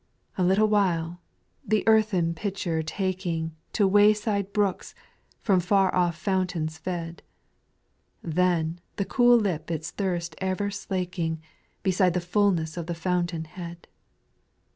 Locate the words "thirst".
9.91-10.33